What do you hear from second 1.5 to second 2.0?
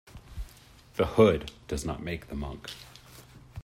does